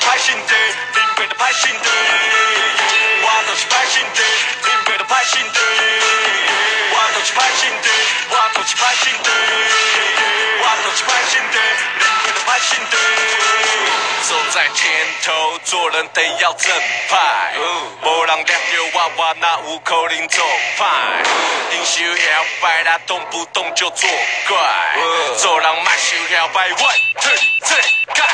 [0.00, 1.90] 歹心地，林北的歹心地，
[3.22, 4.22] 我就是歹心的，
[4.64, 5.60] 林北的歹心的，
[6.92, 7.88] 我就是歹心的，
[8.30, 9.30] 我就是歹心的，
[10.60, 11.56] 我就是歹心的，
[11.98, 12.96] 林北的歹心的。
[14.22, 14.90] 走在前
[15.24, 16.70] 头，做人得要正
[17.10, 17.52] 派，
[18.02, 20.44] 无人掠着我，我哪有可能做
[20.78, 20.86] 派？
[21.70, 24.08] 英雄摇摆啦，动不动就作
[24.48, 24.56] 怪，
[25.38, 27.30] 做人莫想摇摆，one two
[27.66, 28.22] three，改。
[28.22, 28.31] 你别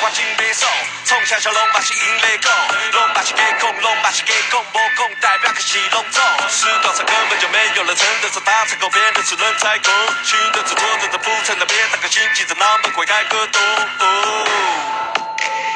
[0.00, 0.70] 我真袂爽，
[1.04, 2.52] 从小小拢嘛是因咧讲，
[2.92, 6.22] 拢嘛是假讲，拢嘛是假讲，无讲代表可是拢错。
[6.48, 9.90] 时光上根本就没有人撑得着大成功，变的是人才够，
[10.22, 13.60] 行得着坐得着不成的，别当个心急着脑门会开个洞。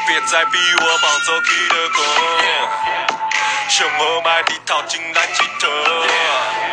[0.06, 2.00] 别再逼我暴走去了讲，
[3.70, 6.71] 想我买地套进来几头。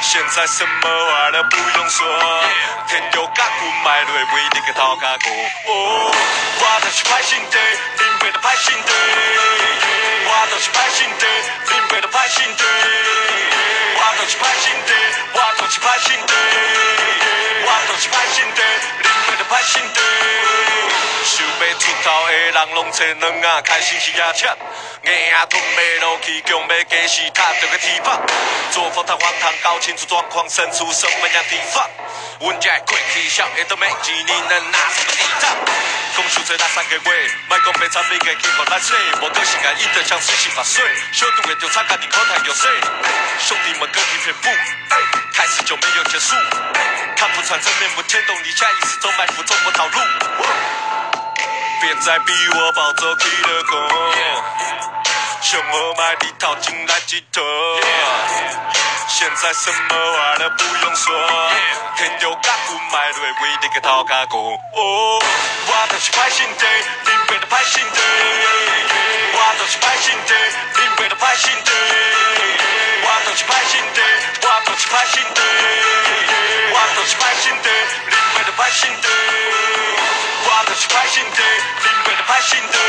[0.00, 2.06] 现在什么话都不用说，
[2.88, 5.32] 天就甲滚买落为你个头壳过。
[6.60, 8.92] 我就是歹心地，林北的歹心地，
[10.24, 11.26] 我就是歹心地，
[11.72, 12.64] 林北的歹心地，
[13.96, 14.94] 我就是歹心地，
[15.34, 16.32] 我就是歹心地，
[17.64, 18.62] 我就是歹心地，
[19.02, 19.97] 林北的歹心地。
[22.08, 24.48] 想要出头的人拢找两眼开心是牙签，
[25.04, 25.12] 硬
[25.50, 28.18] 吞袂落去，强要加时踏着个铁板，
[28.72, 31.86] 做风堂荒唐搞清楚状况，生出什么样地方？
[32.40, 35.52] 阮家的过去小的都没钱，你能拿什么抵挡？
[36.16, 42.70] 讲想做那三个月，莫讲别惨别个去互咱洗，我更是甲伊得像水洗发水，小度的就差家己口太有水，
[43.38, 44.48] 兄弟们跟一片布，
[45.34, 46.34] 开始就没有结束，
[47.16, 49.54] 看不穿正面不牵动你下意识中埋伏中
[52.08, 52.16] 国套路。
[52.16, 53.70] 别再逼我暴走去了讲，
[55.42, 57.42] 想我买你套进来几头。
[59.08, 61.12] 现在什么话都不用说，
[61.96, 64.52] 天就甲滚买落为你个头壳过。
[64.52, 65.20] 哦，
[65.66, 66.66] 我就是歹心地，
[67.04, 68.00] 林北的歹心地，
[69.34, 70.34] 我就是歹心地，
[70.80, 71.72] 林北的歹心地，
[73.02, 74.00] 我就是歹心地，
[74.40, 75.42] 我就是歹心地，
[76.72, 77.68] 我就是歹心地，
[78.08, 79.08] 林北的歹心地。
[79.08, 79.57] 我就是歹心地，
[82.38, 82.87] flashing through.